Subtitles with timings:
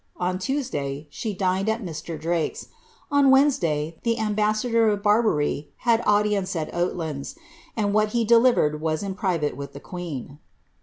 [0.17, 2.19] On Tuesday, she (!iD«l at Mr.
[2.19, 2.69] Drake's;
[3.11, 7.35] on Wednesday, the ambassador of Barbary had sudiepte al Oailands,
[7.77, 10.39] and what he delivered was in private with the queen.'